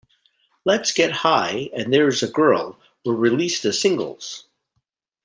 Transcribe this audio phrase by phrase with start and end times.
[0.65, 4.45] "Let's Get High" and "There is a Girl" were released as singles.